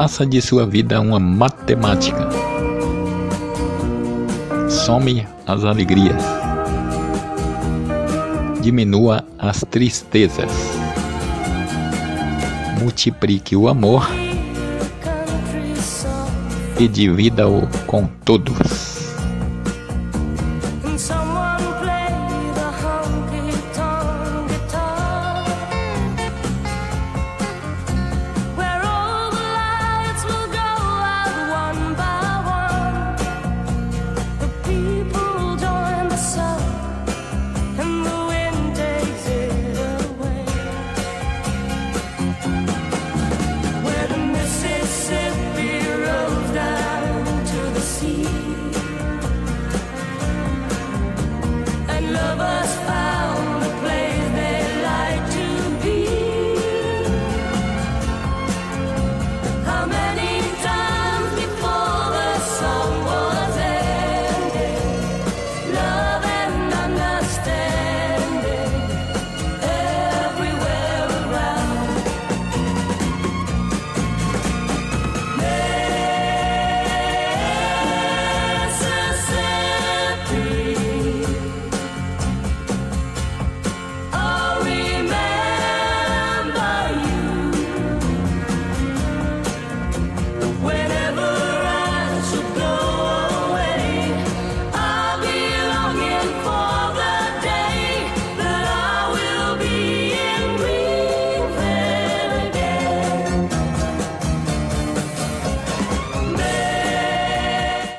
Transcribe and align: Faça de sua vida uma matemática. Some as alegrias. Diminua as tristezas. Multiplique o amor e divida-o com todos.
Faça 0.00 0.24
de 0.24 0.40
sua 0.40 0.64
vida 0.64 1.00
uma 1.00 1.18
matemática. 1.18 2.28
Some 4.70 5.26
as 5.44 5.64
alegrias. 5.64 6.22
Diminua 8.62 9.24
as 9.36 9.64
tristezas. 9.68 10.52
Multiplique 12.80 13.56
o 13.56 13.66
amor 13.66 14.08
e 16.78 16.86
divida-o 16.86 17.66
com 17.88 18.06
todos. 18.24 18.98